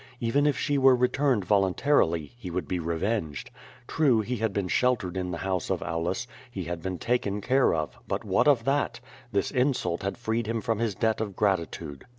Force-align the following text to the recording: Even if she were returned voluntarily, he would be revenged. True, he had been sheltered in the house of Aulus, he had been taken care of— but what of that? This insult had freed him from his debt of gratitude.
Even 0.19 0.47
if 0.47 0.57
she 0.57 0.79
were 0.79 0.95
returned 0.95 1.45
voluntarily, 1.45 2.31
he 2.35 2.49
would 2.49 2.67
be 2.67 2.79
revenged. 2.79 3.51
True, 3.87 4.21
he 4.21 4.37
had 4.37 4.51
been 4.51 4.67
sheltered 4.67 5.15
in 5.15 5.29
the 5.29 5.37
house 5.45 5.69
of 5.69 5.83
Aulus, 5.83 6.25
he 6.49 6.63
had 6.63 6.81
been 6.81 6.97
taken 6.97 7.39
care 7.39 7.71
of— 7.75 7.99
but 8.07 8.23
what 8.25 8.47
of 8.47 8.63
that? 8.63 8.99
This 9.31 9.51
insult 9.51 10.01
had 10.01 10.17
freed 10.17 10.47
him 10.47 10.59
from 10.59 10.79
his 10.79 10.95
debt 10.95 11.21
of 11.21 11.35
gratitude. 11.35 12.05